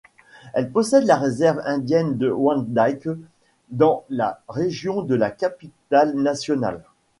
Elle 0.55 0.71
possède 0.71 1.03
la 1.03 1.15
réserve 1.17 1.61
indienne 1.63 2.17
de 2.17 2.31
Wendake 2.31 3.07
dans 3.69 4.03
la 4.09 4.41
région 4.49 5.03
de 5.03 5.13
la 5.13 5.29
Capitale-Nationale. 5.29 6.81